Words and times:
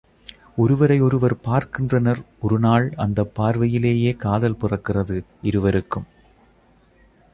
ஒருவரையொருவர் 0.57 1.39
பார்க்கின்றனர் 1.41 2.21
ஒருநாள், 2.41 2.93
அந்தப் 2.95 3.35
பார்வையிலேயே 3.35 4.15
காதல் 4.15 4.57
பிறக்கிறது 4.61 5.23
இருவருக்கும். 5.41 6.07